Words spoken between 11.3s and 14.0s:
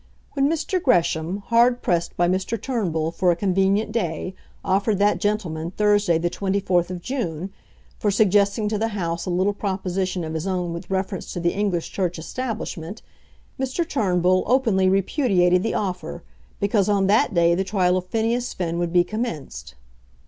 to the English Church establishment, Mr.